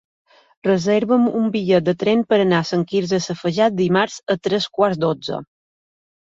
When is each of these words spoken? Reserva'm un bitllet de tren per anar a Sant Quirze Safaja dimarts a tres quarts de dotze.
Reserva'm 0.67 1.27
un 1.41 1.51
bitllet 1.55 1.85
de 1.89 1.93
tren 2.03 2.23
per 2.31 2.39
anar 2.45 2.61
a 2.61 2.67
Sant 2.71 2.85
Quirze 2.93 3.19
Safaja 3.27 3.69
dimarts 3.83 4.17
a 4.37 4.39
tres 4.49 4.67
quarts 4.79 5.01
de 5.05 5.05
dotze. 5.07 5.41